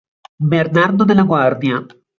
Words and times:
Bernardo 0.53 1.05
de 1.05 1.13
la 1.13 1.21
Guardia 1.33 1.85